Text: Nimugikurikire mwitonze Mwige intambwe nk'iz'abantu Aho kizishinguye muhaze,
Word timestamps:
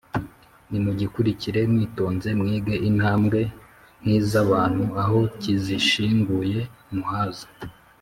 Nimugikurikire 0.69 1.59
mwitonze 1.71 2.29
Mwige 2.39 2.75
intambwe 2.89 3.39
nk'iz'abantu 4.01 4.83
Aho 5.03 5.19
kizishinguye 5.39 6.59
muhaze, 6.95 7.45